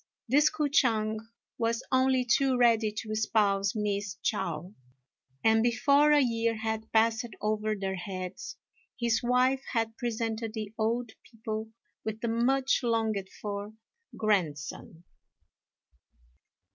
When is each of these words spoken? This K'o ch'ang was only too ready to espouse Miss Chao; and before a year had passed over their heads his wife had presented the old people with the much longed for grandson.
This 0.27 0.49
K'o 0.49 0.67
ch'ang 0.67 1.19
was 1.59 1.83
only 1.91 2.25
too 2.25 2.57
ready 2.57 2.91
to 2.91 3.11
espouse 3.11 3.75
Miss 3.75 4.15
Chao; 4.23 4.73
and 5.43 5.61
before 5.61 6.11
a 6.11 6.19
year 6.19 6.55
had 6.55 6.91
passed 6.91 7.27
over 7.39 7.75
their 7.75 7.97
heads 7.97 8.57
his 8.99 9.21
wife 9.21 9.63
had 9.73 9.95
presented 9.97 10.55
the 10.55 10.73
old 10.75 11.11
people 11.21 11.69
with 12.03 12.19
the 12.21 12.27
much 12.29 12.81
longed 12.81 13.29
for 13.43 13.73
grandson. 14.17 15.03